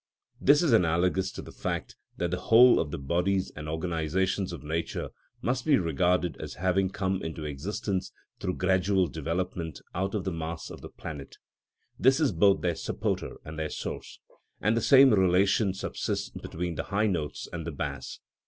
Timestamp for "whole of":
2.39-2.89